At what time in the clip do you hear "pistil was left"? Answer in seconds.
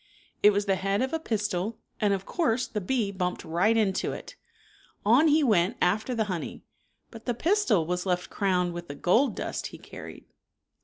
7.35-8.31